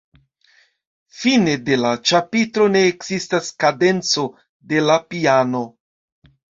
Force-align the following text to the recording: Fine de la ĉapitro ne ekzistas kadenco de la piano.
Fine 1.17 1.53
de 1.67 1.77
la 1.83 1.91
ĉapitro 2.13 2.67
ne 2.73 2.83
ekzistas 2.95 3.55
kadenco 3.67 4.27
de 4.75 4.85
la 4.91 5.01
piano. 5.15 5.67